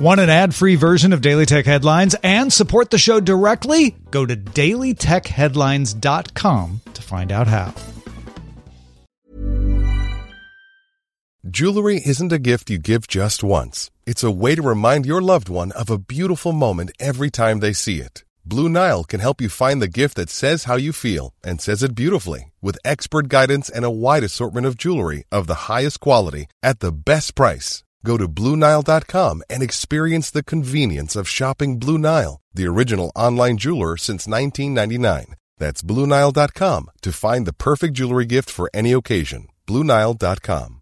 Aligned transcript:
Want 0.00 0.18
an 0.18 0.30
ad 0.30 0.54
free 0.54 0.76
version 0.76 1.12
of 1.12 1.20
Daily 1.20 1.44
Tech 1.44 1.66
Headlines 1.66 2.16
and 2.22 2.50
support 2.50 2.88
the 2.88 2.96
show 2.96 3.20
directly? 3.20 3.96
Go 4.10 4.24
to 4.24 4.34
dailytechheadlines.com 4.34 6.80
to 6.94 7.02
find 7.02 7.30
out 7.30 7.46
how. 7.46 7.74
Jewelry 11.46 12.00
isn't 12.02 12.32
a 12.32 12.38
gift 12.38 12.70
you 12.70 12.78
give 12.78 13.08
just 13.08 13.44
once, 13.44 13.90
it's 14.06 14.24
a 14.24 14.30
way 14.30 14.54
to 14.54 14.62
remind 14.62 15.04
your 15.04 15.20
loved 15.20 15.50
one 15.50 15.70
of 15.72 15.90
a 15.90 15.98
beautiful 15.98 16.52
moment 16.52 16.92
every 16.98 17.28
time 17.28 17.60
they 17.60 17.74
see 17.74 17.98
it. 17.98 18.24
Blue 18.46 18.70
Nile 18.70 19.04
can 19.04 19.20
help 19.20 19.42
you 19.42 19.50
find 19.50 19.82
the 19.82 19.88
gift 19.88 20.16
that 20.16 20.30
says 20.30 20.64
how 20.64 20.76
you 20.76 20.94
feel 20.94 21.34
and 21.44 21.60
says 21.60 21.82
it 21.82 21.94
beautifully 21.94 22.52
with 22.62 22.78
expert 22.86 23.28
guidance 23.28 23.68
and 23.68 23.84
a 23.84 23.90
wide 23.90 24.24
assortment 24.24 24.66
of 24.66 24.78
jewelry 24.78 25.24
of 25.30 25.46
the 25.46 25.66
highest 25.68 26.00
quality 26.00 26.46
at 26.62 26.80
the 26.80 26.90
best 26.90 27.34
price. 27.34 27.84
Go 28.04 28.16
to 28.16 28.28
BlueNile.com 28.28 29.42
and 29.50 29.62
experience 29.62 30.30
the 30.30 30.42
convenience 30.42 31.16
of 31.16 31.28
shopping 31.28 31.78
Blue 31.78 31.98
Nile, 31.98 32.40
the 32.54 32.66
original 32.66 33.12
online 33.14 33.58
jeweler 33.58 33.96
since 33.96 34.26
1999. 34.26 35.36
That's 35.58 35.82
BlueNile.com 35.82 36.90
to 37.02 37.12
find 37.12 37.46
the 37.46 37.52
perfect 37.52 37.94
jewelry 37.94 38.26
gift 38.26 38.50
for 38.50 38.70
any 38.72 38.92
occasion. 38.92 39.48
BlueNile.com. 39.66 40.80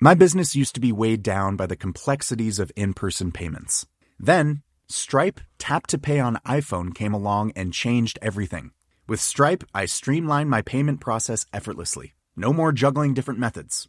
My 0.00 0.14
business 0.14 0.56
used 0.56 0.74
to 0.74 0.80
be 0.80 0.92
weighed 0.92 1.22
down 1.22 1.56
by 1.56 1.66
the 1.66 1.76
complexities 1.76 2.58
of 2.58 2.72
in 2.76 2.94
person 2.94 3.32
payments. 3.32 3.86
Then, 4.18 4.62
Stripe 4.88 5.40
Tap 5.58 5.86
to 5.88 5.98
Pay 5.98 6.20
on 6.20 6.38
iPhone 6.46 6.94
came 6.94 7.14
along 7.14 7.52
and 7.56 7.72
changed 7.72 8.18
everything. 8.20 8.72
With 9.06 9.20
Stripe, 9.20 9.64
I 9.74 9.86
streamlined 9.86 10.50
my 10.50 10.62
payment 10.62 11.00
process 11.00 11.46
effortlessly. 11.52 12.14
No 12.36 12.52
more 12.52 12.72
juggling 12.72 13.14
different 13.14 13.40
methods. 13.40 13.88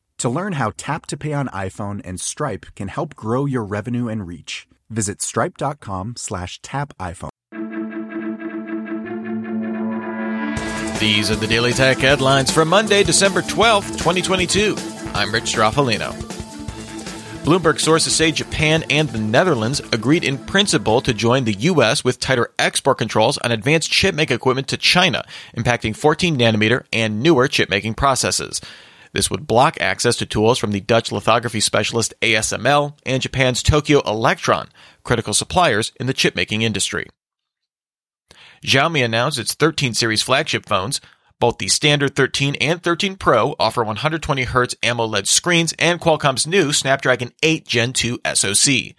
To 0.21 0.29
learn 0.29 0.53
how 0.53 0.71
Tap 0.77 1.07
to 1.07 1.17
Pay 1.17 1.33
on 1.33 1.47
iPhone 1.47 1.99
and 2.05 2.21
Stripe 2.21 2.67
can 2.75 2.89
help 2.89 3.15
grow 3.15 3.47
your 3.47 3.63
revenue 3.63 4.07
and 4.07 4.27
reach, 4.27 4.67
visit 4.87 5.19
stripe.com 5.19 6.13
slash 6.15 6.61
tap 6.61 6.93
iPhone. 6.99 7.31
These 10.99 11.31
are 11.31 11.35
the 11.35 11.47
Daily 11.47 11.73
Tech 11.73 11.97
headlines 11.97 12.51
for 12.51 12.65
Monday, 12.65 13.01
December 13.01 13.41
12th, 13.41 13.93
2022. 13.93 14.75
I'm 15.15 15.33
Rich 15.33 15.55
Stroffolino. 15.55 16.11
Bloomberg 17.43 17.79
sources 17.79 18.15
say 18.15 18.31
Japan 18.31 18.83
and 18.91 19.09
the 19.09 19.17
Netherlands 19.17 19.79
agreed 19.91 20.23
in 20.23 20.37
principle 20.37 21.01
to 21.01 21.15
join 21.15 21.45
the 21.45 21.53
U.S. 21.53 22.03
with 22.03 22.19
tighter 22.19 22.51
export 22.59 22.99
controls 22.99 23.39
on 23.39 23.51
advanced 23.51 23.89
chipmaking 23.89 24.35
equipment 24.35 24.67
to 24.67 24.77
China, 24.77 25.25
impacting 25.57 25.95
14 25.95 26.37
nanometer 26.37 26.85
and 26.93 27.23
newer 27.23 27.47
chipmaking 27.47 27.95
processes. 27.95 28.61
This 29.13 29.29
would 29.29 29.47
block 29.47 29.79
access 29.81 30.15
to 30.17 30.25
tools 30.25 30.57
from 30.57 30.71
the 30.71 30.79
Dutch 30.79 31.11
lithography 31.11 31.59
specialist 31.59 32.13
ASML 32.21 32.97
and 33.05 33.21
Japan's 33.21 33.61
Tokyo 33.61 34.01
Electron, 34.01 34.69
critical 35.03 35.33
suppliers 35.33 35.91
in 35.99 36.07
the 36.07 36.13
chipmaking 36.13 36.61
industry. 36.61 37.07
Xiaomi 38.65 39.03
announced 39.03 39.39
its 39.39 39.53
13 39.53 39.93
series 39.93 40.21
flagship 40.21 40.65
phones. 40.65 41.01
Both 41.39 41.57
the 41.57 41.69
standard 41.69 42.15
13 42.15 42.55
and 42.61 42.83
13 42.83 43.15
Pro 43.15 43.55
offer 43.59 43.83
120Hz 43.83 44.75
AMOLED 44.83 45.27
screens 45.27 45.73
and 45.79 45.99
Qualcomm's 45.99 46.45
new 46.45 46.71
Snapdragon 46.71 47.31
8 47.41 47.67
Gen 47.67 47.93
2 47.93 48.19
SoC. 48.35 48.93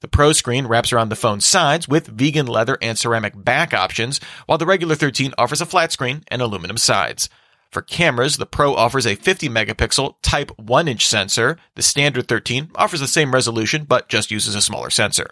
The 0.00 0.08
Pro 0.08 0.32
screen 0.32 0.68
wraps 0.68 0.92
around 0.92 1.08
the 1.08 1.16
phone's 1.16 1.44
sides 1.44 1.88
with 1.88 2.06
vegan 2.06 2.46
leather 2.46 2.78
and 2.80 2.96
ceramic 2.96 3.32
back 3.36 3.74
options, 3.74 4.20
while 4.46 4.58
the 4.58 4.66
regular 4.66 4.94
13 4.94 5.34
offers 5.36 5.60
a 5.60 5.66
flat 5.66 5.90
screen 5.90 6.22
and 6.28 6.40
aluminum 6.40 6.76
sides. 6.76 7.28
For 7.72 7.80
cameras, 7.80 8.36
the 8.36 8.44
Pro 8.44 8.74
offers 8.74 9.06
a 9.06 9.14
50 9.14 9.48
megapixel 9.48 10.16
Type 10.20 10.50
1 10.58 10.88
inch 10.88 11.08
sensor. 11.08 11.56
The 11.74 11.82
standard 11.82 12.28
13 12.28 12.70
offers 12.74 13.00
the 13.00 13.08
same 13.08 13.32
resolution, 13.32 13.84
but 13.84 14.10
just 14.10 14.30
uses 14.30 14.54
a 14.54 14.60
smaller 14.60 14.90
sensor. 14.90 15.30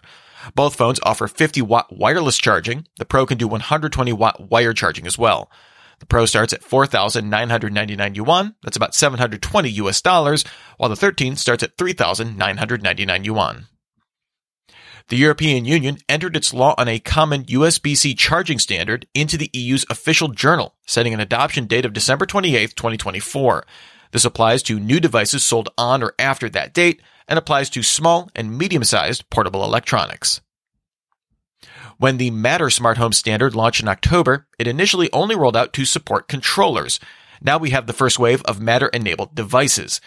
Both 0.55 0.75
phones 0.75 1.01
offer 1.03 1.29
50 1.29 1.61
watt 1.61 1.95
wireless 1.95 2.39
charging. 2.39 2.87
The 2.97 3.05
Pro 3.05 3.27
can 3.27 3.37
do 3.37 3.47
120 3.47 4.15
watt 4.15 4.51
wire 4.51 4.73
charging 4.73 5.07
as 5.07 5.19
well. 5.19 5.51
The 5.99 6.07
Pro 6.07 6.25
starts 6.25 6.55
at 6.55 6.65
4,999 6.65 8.15
yuan. 8.15 8.55
That's 8.63 8.77
about 8.79 8.95
720 8.95 9.69
US 9.69 10.01
dollars, 10.01 10.43
while 10.79 10.89
the 10.89 10.97
13 10.97 11.37
starts 11.37 11.63
at 11.63 11.77
3,999 11.77 13.25
yuan. 13.25 13.67
The 15.09 15.17
European 15.17 15.65
Union 15.65 15.99
entered 16.09 16.37
its 16.37 16.55
law 16.55 16.75
on 16.79 16.89
a 16.89 16.99
common 16.99 17.45
USB-C 17.45 18.15
charging 18.15 18.59
standard 18.59 19.07
into 19.15 19.37
the 19.37 19.51
EU's 19.53 19.85
official 19.91 20.29
journal, 20.29 20.75
setting 20.87 21.15
an 21.15 21.21
adoption 21.21 21.67
date 21.67 21.85
of 21.85 21.93
December 21.93 22.27
28, 22.27 22.77
2024. 22.77 23.67
This 24.13 24.25
applies 24.25 24.63
to 24.65 24.81
new 24.81 25.01
devices 25.01 25.45
sold 25.45 25.69
on 25.79 26.03
or 26.03 26.15
after 26.19 26.49
that 26.51 26.75
date 26.75 27.01
and 27.29 27.39
applies 27.39 27.71
to 27.71 27.83
small 27.83 28.29
and 28.35 28.57
medium-sized 28.57 29.29
portable 29.31 29.65
electronics. 29.65 30.41
When 31.99 32.17
the 32.17 32.31
Matter 32.31 32.71
smart 32.71 32.97
home 32.97 33.13
standard 33.13 33.55
launched 33.55 33.83
in 33.83 33.89
October, 33.89 34.47
it 34.59 34.67
initially 34.67 35.13
only 35.13 35.37
rolled 35.37 35.57
out 35.57 35.73
to 35.75 35.85
support 35.85 36.29
controllers. 36.29 36.99
Now 37.43 37.59
we 37.59 37.71
have 37.71 37.87
the 37.87 37.93
first 37.93 38.19
wave 38.19 38.43
of 38.43 38.61
Matter 38.61 38.89
enabled 38.89 39.35
devices. 39.35 40.01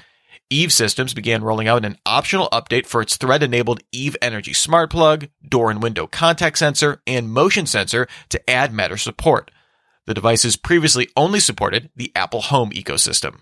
Eve 0.53 0.71
Systems 0.71 1.15
began 1.15 1.43
rolling 1.43 1.67
out 1.67 1.83
an 1.83 1.97
optional 2.05 2.47
update 2.51 2.85
for 2.85 3.01
its 3.01 3.17
thread 3.17 3.41
enabled 3.41 3.81
Eve 3.91 4.15
Energy 4.21 4.53
Smart 4.53 4.91
Plug, 4.91 5.27
door 5.43 5.71
and 5.71 5.81
window 5.81 6.05
contact 6.05 6.59
sensor, 6.59 7.01
and 7.07 7.31
motion 7.31 7.65
sensor 7.65 8.07
to 8.29 8.47
add 8.47 8.71
Matter 8.71 8.97
support. 8.97 9.49
The 10.05 10.13
devices 10.13 10.55
previously 10.55 11.09
only 11.17 11.39
supported 11.39 11.89
the 11.95 12.11
Apple 12.15 12.41
Home 12.41 12.69
ecosystem. 12.69 13.39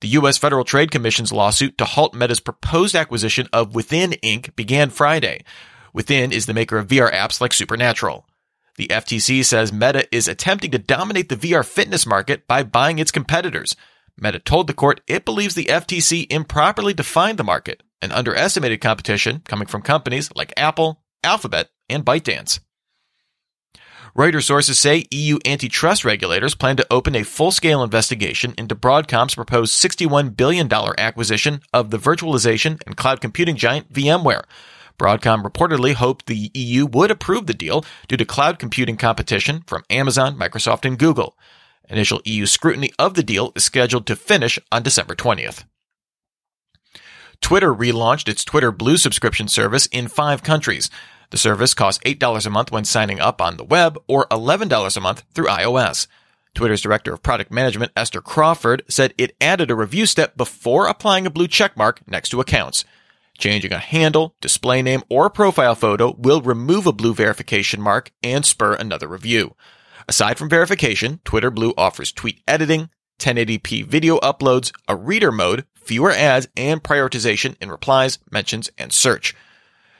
The 0.00 0.08
U.S. 0.08 0.38
Federal 0.38 0.64
Trade 0.64 0.92
Commission's 0.92 1.32
lawsuit 1.32 1.76
to 1.78 1.86
halt 1.86 2.14
Meta's 2.14 2.38
proposed 2.38 2.94
acquisition 2.94 3.48
of 3.52 3.74
Within 3.74 4.12
Inc. 4.22 4.54
began 4.54 4.90
Friday. 4.90 5.42
Within 5.92 6.30
is 6.30 6.46
the 6.46 6.54
maker 6.54 6.78
of 6.78 6.86
VR 6.86 7.12
apps 7.12 7.40
like 7.40 7.52
Supernatural. 7.52 8.28
The 8.76 8.86
FTC 8.86 9.44
says 9.44 9.72
Meta 9.72 10.06
is 10.14 10.28
attempting 10.28 10.70
to 10.70 10.78
dominate 10.78 11.28
the 11.30 11.36
VR 11.36 11.66
fitness 11.66 12.06
market 12.06 12.46
by 12.46 12.62
buying 12.62 13.00
its 13.00 13.10
competitors– 13.10 13.74
Meta 14.18 14.38
told 14.38 14.66
the 14.66 14.74
court 14.74 15.00
it 15.06 15.24
believes 15.24 15.54
the 15.54 15.66
FTC 15.66 16.30
improperly 16.30 16.94
defined 16.94 17.38
the 17.38 17.44
market 17.44 17.82
and 18.00 18.12
underestimated 18.12 18.80
competition 18.80 19.42
coming 19.46 19.66
from 19.66 19.82
companies 19.82 20.30
like 20.34 20.52
Apple, 20.56 21.02
Alphabet, 21.24 21.70
and 21.88 22.04
ByteDance. 22.04 22.60
Reuters 24.16 24.42
sources 24.42 24.78
say 24.78 25.06
EU 25.10 25.38
antitrust 25.46 26.04
regulators 26.04 26.54
plan 26.54 26.76
to 26.76 26.86
open 26.90 27.16
a 27.16 27.22
full 27.22 27.50
scale 27.50 27.82
investigation 27.82 28.52
into 28.58 28.74
Broadcom's 28.74 29.34
proposed 29.34 29.72
$61 29.72 30.36
billion 30.36 30.70
acquisition 30.70 31.62
of 31.72 31.90
the 31.90 31.96
virtualization 31.96 32.78
and 32.84 32.94
cloud 32.94 33.22
computing 33.22 33.56
giant 33.56 33.90
VMware. 33.90 34.42
Broadcom 34.98 35.42
reportedly 35.42 35.94
hoped 35.94 36.26
the 36.26 36.50
EU 36.52 36.84
would 36.84 37.10
approve 37.10 37.46
the 37.46 37.54
deal 37.54 37.86
due 38.06 38.18
to 38.18 38.26
cloud 38.26 38.58
computing 38.58 38.98
competition 38.98 39.62
from 39.66 39.82
Amazon, 39.88 40.36
Microsoft, 40.36 40.84
and 40.84 40.98
Google. 40.98 41.38
Initial 41.88 42.20
EU 42.24 42.46
scrutiny 42.46 42.90
of 42.98 43.14
the 43.14 43.22
deal 43.22 43.52
is 43.54 43.64
scheduled 43.64 44.06
to 44.06 44.16
finish 44.16 44.58
on 44.70 44.82
December 44.82 45.14
20th. 45.14 45.64
Twitter 47.40 47.74
relaunched 47.74 48.28
its 48.28 48.44
Twitter 48.44 48.70
Blue 48.70 48.96
subscription 48.96 49.48
service 49.48 49.86
in 49.86 50.08
five 50.08 50.42
countries. 50.42 50.88
The 51.30 51.38
service 51.38 51.74
costs 51.74 52.02
$8 52.04 52.46
a 52.46 52.50
month 52.50 52.70
when 52.70 52.84
signing 52.84 53.20
up 53.20 53.42
on 53.42 53.56
the 53.56 53.64
web 53.64 53.98
or 54.06 54.26
$11 54.26 54.96
a 54.96 55.00
month 55.00 55.24
through 55.34 55.46
iOS. 55.46 56.06
Twitter's 56.54 56.82
director 56.82 57.12
of 57.14 57.22
product 57.22 57.50
management, 57.50 57.92
Esther 57.96 58.20
Crawford, 58.20 58.82
said 58.88 59.14
it 59.16 59.34
added 59.40 59.70
a 59.70 59.74
review 59.74 60.06
step 60.06 60.36
before 60.36 60.86
applying 60.86 61.26
a 61.26 61.30
blue 61.30 61.48
checkmark 61.48 61.98
next 62.06 62.28
to 62.28 62.40
accounts. 62.40 62.84
Changing 63.38 63.72
a 63.72 63.78
handle, 63.78 64.34
display 64.40 64.82
name, 64.82 65.02
or 65.08 65.30
profile 65.30 65.74
photo 65.74 66.14
will 66.16 66.42
remove 66.42 66.86
a 66.86 66.92
blue 66.92 67.14
verification 67.14 67.80
mark 67.80 68.12
and 68.22 68.44
spur 68.44 68.74
another 68.74 69.08
review. 69.08 69.56
Aside 70.12 70.36
from 70.36 70.50
verification, 70.50 71.20
Twitter 71.24 71.50
Blue 71.50 71.72
offers 71.74 72.12
tweet 72.12 72.42
editing, 72.46 72.90
1080p 73.18 73.86
video 73.86 74.18
uploads, 74.18 74.70
a 74.86 74.94
reader 74.94 75.32
mode, 75.32 75.64
fewer 75.74 76.10
ads, 76.10 76.48
and 76.54 76.82
prioritization 76.82 77.56
in 77.62 77.70
replies, 77.70 78.18
mentions, 78.30 78.68
and 78.76 78.92
search. 78.92 79.34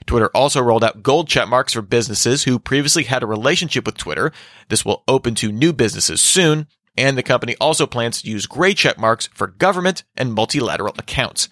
Twitter 0.05 0.29
also 0.35 0.61
rolled 0.61 0.85
out 0.85 1.03
gold 1.03 1.29
check 1.29 1.49
marks 1.49 1.73
for 1.73 1.81
businesses 1.81 2.44
who 2.44 2.59
previously 2.59 3.05
had 3.05 3.23
a 3.23 3.26
relationship 3.26 3.87
with 3.87 3.97
Twitter. 3.97 4.32
This 4.69 4.85
will 4.85 5.03
open 5.09 5.35
to 5.37 5.50
new 5.50 5.73
businesses 5.73 6.20
soon, 6.20 6.67
and 6.94 7.17
the 7.17 7.23
company 7.23 7.56
also 7.58 7.87
plans 7.87 8.20
to 8.20 8.31
use 8.31 8.44
gray 8.44 8.75
check 8.75 8.99
marks 8.99 9.31
for 9.32 9.47
government 9.47 10.05
and 10.15 10.35
multilateral 10.35 10.94
accounts. 10.99 11.49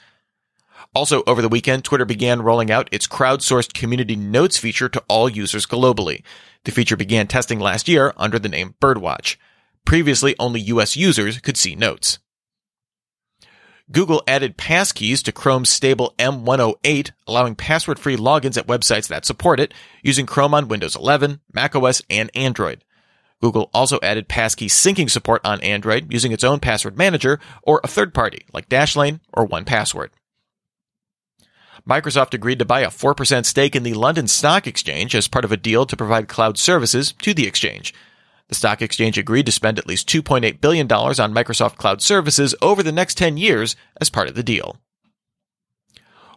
Also, 0.93 1.23
over 1.27 1.41
the 1.41 1.49
weekend, 1.49 1.85
Twitter 1.85 2.05
began 2.05 2.43
rolling 2.43 2.71
out 2.71 2.89
its 2.91 3.07
crowdsourced 3.07 3.73
community 3.73 4.17
notes 4.17 4.59
feature 4.59 4.89
to 4.89 5.03
all 5.09 5.29
users 5.29 5.65
globally. 5.65 6.25
The 6.65 6.73
feature 6.73 6.97
began 6.97 7.29
testing 7.29 7.61
last 7.61 7.87
year 7.87 8.13
under 8.17 8.41
the 8.41 8.49
name 8.49 8.75
Birdwatch. 8.81 9.37
Previously, 9.85 10.35
only 10.39 10.61
US 10.63 10.97
users 10.97 11.39
could 11.39 11.57
see 11.57 11.77
notes. 11.77 12.19
Google 13.93 14.23
added 14.27 14.57
passkeys 14.57 15.23
to 15.23 15.33
Chrome's 15.33 15.69
stable 15.69 16.15
M108, 16.19 17.11
allowing 17.27 17.57
password-free 17.57 18.17
logins 18.17 18.57
at 18.57 18.69
websites 18.69 19.09
that 19.09 19.25
support 19.25 19.59
it, 19.59 19.75
using 20.03 20.27
Chrome 20.27 20.55
on 20.55 20.69
Windows 20.69 20.95
11, 20.95 21.41
macOS, 21.53 22.03
and 22.09 22.31
Android. 22.35 22.85
Google 23.41 23.71
also 23.73 23.99
added 24.03 24.29
passkey 24.29 24.69
syncing 24.69 25.11
support 25.11 25.41
on 25.45 25.61
Android 25.63 26.13
using 26.13 26.31
its 26.31 26.45
own 26.45 26.61
password 26.61 26.99
manager 26.99 27.41
or 27.63 27.81
a 27.83 27.89
third 27.89 28.13
party 28.13 28.45
like 28.53 28.69
Dashlane 28.69 29.21
or 29.33 29.49
1Password. 29.49 30.11
Microsoft 31.88 32.35
agreed 32.35 32.59
to 32.59 32.65
buy 32.65 32.81
a 32.81 32.88
4% 32.88 33.44
stake 33.44 33.75
in 33.75 33.82
the 33.82 33.94
London 33.94 34.29
Stock 34.29 34.67
Exchange 34.67 35.15
as 35.15 35.29
part 35.29 35.44
of 35.44 35.53
a 35.53 35.56
deal 35.56 35.87
to 35.87 35.97
provide 35.97 36.29
cloud 36.29 36.59
services 36.59 37.12
to 37.23 37.35
the 37.35 37.47
exchange. 37.47 37.94
The 38.49 38.55
stock 38.56 38.82
exchange 38.82 39.17
agreed 39.17 39.47
to 39.47 39.53
spend 39.53 39.79
at 39.79 39.87
least 39.87 40.09
$2.8 40.09 40.61
billion 40.61 40.91
on 40.91 41.35
Microsoft 41.35 41.77
Cloud 41.77 42.03
services 42.03 42.55
over 42.61 42.82
the 42.82 42.91
next 42.91 43.17
10 43.17 43.37
years 43.37 43.77
as 44.00 44.11
part 44.11 44.29
of 44.29 44.35
the 44.35 44.43
deal. 44.43 44.77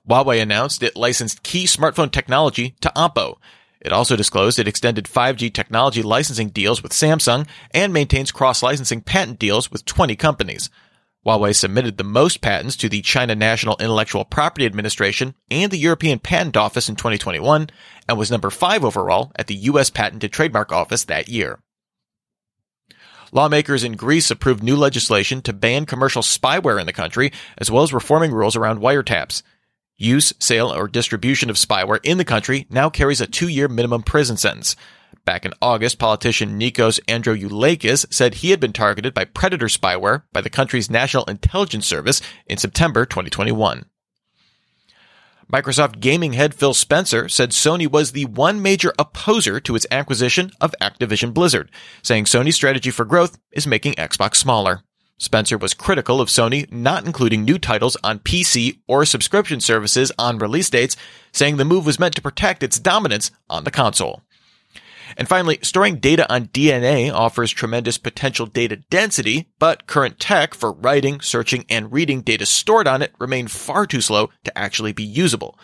Huawei 0.08 0.42
announced 0.42 0.84
it 0.84 0.96
licensed 0.96 1.44
key 1.44 1.66
smartphone 1.66 2.12
technology 2.12 2.76
to 2.82 2.92
Oppo. 2.96 3.38
It 3.82 3.92
also 3.92 4.16
disclosed 4.16 4.60
it 4.60 4.68
extended 4.68 5.06
5G 5.06 5.54
technology 5.54 6.04
licensing 6.04 6.50
deals 6.50 6.84
with 6.84 6.92
Samsung 6.92 7.48
and 7.72 7.92
maintains 7.92 8.32
cross-licensing 8.32 9.02
patent 9.02 9.40
deals 9.40 9.72
with 9.72 9.86
20 9.86 10.16
companies. 10.16 10.70
Huawei 11.26 11.56
submitted 11.56 11.98
the 11.98 12.04
most 12.04 12.42
patents 12.42 12.76
to 12.78 12.90
the 12.90 13.02
China 13.02 13.34
National 13.34 13.78
Intellectual 13.80 14.26
Property 14.26 14.66
Administration 14.66 15.36
and 15.50 15.72
the 15.72 15.78
European 15.78 16.20
Patent 16.20 16.58
Office 16.58 16.90
in 16.90 16.96
2021 16.96 17.70
and 18.10 18.18
was 18.18 18.30
number 18.30 18.50
5 18.50 18.84
overall 18.84 19.32
at 19.38 19.48
the 19.48 19.56
US 19.56 19.90
Patent 19.90 20.24
and 20.24 20.34
Trademark 20.34 20.74
Office 20.74 21.06
that 21.06 21.30
year. 21.30 21.60
Lawmakers 23.32 23.84
in 23.84 23.94
Greece 23.94 24.30
approved 24.30 24.62
new 24.62 24.76
legislation 24.76 25.42
to 25.42 25.54
ban 25.54 25.86
commercial 25.86 26.22
spyware 26.22 26.80
in 26.80 26.86
the 26.86 26.94
country, 26.94 27.32
as 27.58 27.72
well 27.72 27.82
as 27.82 27.94
reforming 27.94 28.32
rules 28.32 28.56
around 28.56 28.80
wiretaps. 28.80 29.42
Use, 29.98 30.34
sale, 30.40 30.72
or 30.72 30.88
distribution 30.88 31.50
of 31.50 31.56
spyware 31.56 32.00
in 32.04 32.20
the 32.20 32.26
country 32.26 32.68
now 32.70 32.90
carries 32.92 33.22
a 33.22 33.28
two-year 33.28 33.68
minimum 33.68 34.04
prison 34.04 34.38
sentence. 34.38 34.76
Back 35.26 35.46
in 35.46 35.54
August, 35.62 36.00
politician 36.00 36.60
Nikos 36.60 37.00
Androulakis 37.08 38.14
said 38.14 38.36
he 38.36 38.52
had 38.52 38.60
been 38.60 38.74
targeted 38.74 39.14
by 39.14 39.24
predator 39.24 39.68
spyware 39.68 40.24
by 40.34 40.42
the 40.42 40.50
country's 40.50 40.90
National 40.90 41.24
Intelligence 41.26 41.88
Service 41.88 42.22
in 42.46 42.58
September 42.58 43.06
2021. 43.06 43.86
Microsoft 45.52 46.00
gaming 46.00 46.34
head 46.34 46.54
Phil 46.54 46.74
Spencer 46.74 47.30
said 47.30 47.52
Sony 47.52 47.90
was 47.90 48.12
the 48.12 48.26
one 48.26 48.62
major 48.62 48.94
opposer 49.00 49.60
to 49.62 49.76
its 49.76 49.88
acquisition 49.92 50.52
of 50.60 50.76
Activision 50.82 51.34
Blizzard, 51.34 51.72
saying 52.02 52.26
Sony's 52.26 52.56
strategy 52.56 52.92
for 52.92 53.06
growth 53.06 53.38
is 53.52 53.68
making 53.68 53.94
Xbox 53.94 54.38
smaller. 54.38 54.82
Spencer 55.20 55.58
was 55.58 55.74
critical 55.74 56.20
of 56.20 56.28
Sony 56.28 56.70
not 56.72 57.06
including 57.06 57.46
new 57.46 57.58
titles 57.58 57.96
on 58.04 58.20
PC 58.20 58.80
or 58.88 59.06
subscription 59.06 59.62
services 59.62 60.12
on 60.18 60.38
release 60.38 60.70
dates, 60.70 60.98
saying 61.32 61.56
the 61.56 61.66
move 61.66 61.86
was 61.86 62.00
meant 62.00 62.16
to 62.16 62.22
protect 62.22 62.64
its 62.64 62.80
dominance 62.80 63.32
on 63.50 63.64
the 63.64 63.72
console. 63.72 64.22
And 65.18 65.28
finally, 65.28 65.60
storing 65.62 65.98
data 65.98 66.32
on 66.34 66.48
DNA 66.48 67.14
offers 67.14 67.52
tremendous 67.52 67.98
potential 67.98 68.46
data 68.46 68.78
density, 68.78 69.50
but 69.60 69.88
current 69.88 70.20
tech 70.20 70.54
for 70.54 70.72
writing, 70.72 71.22
searching, 71.22 71.66
and 71.70 71.92
reading 71.92 72.22
data 72.22 72.46
stored 72.46 72.88
on 72.88 73.02
it 73.02 73.14
remain 73.20 73.48
far 73.48 73.86
too 73.86 74.02
slow 74.02 74.30
to 74.44 74.58
actually 74.58 74.94
be 74.94 75.04
usable. 75.04 75.58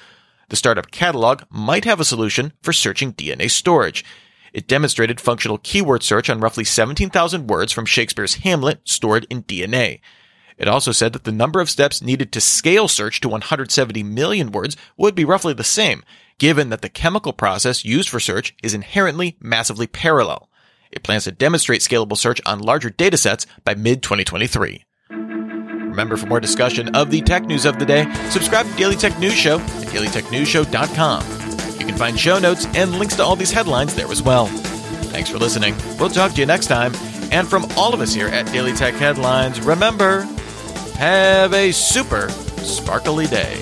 The 0.49 0.55
startup 0.55 0.91
Catalog 0.91 1.43
might 1.49 1.85
have 1.85 1.99
a 1.99 2.05
solution 2.05 2.53
for 2.61 2.73
searching 2.73 3.13
DNA 3.13 3.49
storage. 3.49 4.03
It 4.51 4.67
demonstrated 4.67 5.21
functional 5.21 5.59
keyword 5.59 6.03
search 6.03 6.29
on 6.29 6.39
roughly 6.39 6.63
17,000 6.63 7.47
words 7.47 7.71
from 7.71 7.85
Shakespeare's 7.85 8.35
Hamlet 8.35 8.81
stored 8.83 9.27
in 9.29 9.43
DNA. 9.43 10.01
It 10.57 10.67
also 10.67 10.91
said 10.91 11.13
that 11.13 11.23
the 11.23 11.31
number 11.31 11.61
of 11.61 11.69
steps 11.69 12.01
needed 12.01 12.31
to 12.33 12.41
scale 12.41 12.87
search 12.87 13.21
to 13.21 13.29
170 13.29 14.03
million 14.03 14.51
words 14.51 14.75
would 14.97 15.15
be 15.15 15.23
roughly 15.23 15.53
the 15.53 15.63
same, 15.63 16.03
given 16.39 16.69
that 16.69 16.81
the 16.81 16.89
chemical 16.89 17.33
process 17.33 17.85
used 17.85 18.09
for 18.09 18.19
search 18.19 18.55
is 18.63 18.73
inherently 18.73 19.37
massively 19.39 19.85
parallel. 19.85 20.49
It 20.91 21.03
plans 21.03 21.25
to 21.25 21.31
demonstrate 21.31 21.81
scalable 21.81 22.17
search 22.17 22.41
on 22.45 22.59
larger 22.59 22.89
datasets 22.89 23.45
by 23.63 23.75
mid 23.75 24.01
2023. 24.01 24.85
Remember, 25.09 26.17
for 26.17 26.27
more 26.27 26.39
discussion 26.39 26.95
of 26.95 27.11
the 27.11 27.21
tech 27.21 27.43
news 27.45 27.65
of 27.65 27.77
the 27.77 27.85
day, 27.85 28.11
subscribe 28.29 28.65
to 28.65 28.75
Daily 28.75 28.95
Tech 28.95 29.19
News 29.19 29.33
Show 29.33 29.59
at 29.59 29.87
dailytechnewsshow.com. 29.87 31.79
You 31.79 31.85
can 31.85 31.97
find 31.97 32.17
show 32.17 32.39
notes 32.39 32.65
and 32.73 32.97
links 32.97 33.15
to 33.17 33.23
all 33.23 33.35
these 33.35 33.51
headlines 33.51 33.95
there 33.95 34.07
as 34.07 34.21
well. 34.21 34.45
Thanks 35.11 35.29
for 35.29 35.37
listening. 35.39 35.75
We'll 35.99 36.09
talk 36.09 36.33
to 36.33 36.39
you 36.39 36.45
next 36.45 36.67
time. 36.67 36.93
And 37.31 37.47
from 37.47 37.65
all 37.75 37.93
of 37.93 38.01
us 38.01 38.13
here 38.13 38.27
at 38.27 38.45
Daily 38.51 38.73
Tech 38.73 38.93
Headlines, 38.93 39.59
remember, 39.61 40.21
have 40.97 41.53
a 41.53 41.71
super 41.71 42.29
sparkly 42.29 43.27
day. 43.27 43.61